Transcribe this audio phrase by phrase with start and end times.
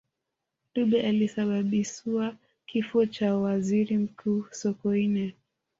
[0.75, 5.33] dube alisababisua kifo cha waziri mkuu sokoine